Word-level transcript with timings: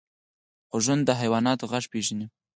غوږونه 0.71 1.03
د 1.05 1.09
حیواناتو 1.19 1.69
غږ 1.71 1.85
پېژني 1.91 2.27